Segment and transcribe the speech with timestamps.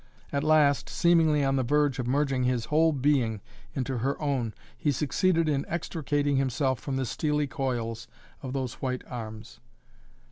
[0.33, 3.39] At last, seemingly on the verge of merging his whole being
[3.75, 8.07] into her own, he succeeded in extricating himself from the steely coils
[8.41, 9.59] of those white arms.